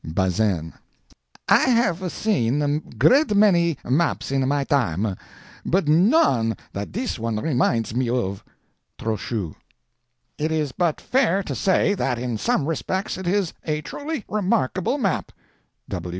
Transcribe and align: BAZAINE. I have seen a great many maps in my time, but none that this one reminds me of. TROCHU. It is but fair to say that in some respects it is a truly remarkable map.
BAZAINE. 0.03 0.73
I 1.47 1.59
have 1.69 2.11
seen 2.11 2.59
a 2.63 2.79
great 2.79 3.35
many 3.35 3.77
maps 3.85 4.31
in 4.31 4.47
my 4.47 4.63
time, 4.63 5.15
but 5.63 5.87
none 5.87 6.57
that 6.73 6.91
this 6.91 7.19
one 7.19 7.39
reminds 7.39 7.93
me 7.93 8.09
of. 8.09 8.43
TROCHU. 8.97 9.53
It 10.39 10.51
is 10.51 10.71
but 10.71 10.99
fair 10.99 11.43
to 11.43 11.53
say 11.53 11.93
that 11.93 12.17
in 12.17 12.39
some 12.39 12.65
respects 12.67 13.15
it 13.15 13.27
is 13.27 13.53
a 13.63 13.81
truly 13.81 14.25
remarkable 14.27 14.97
map. 14.97 15.31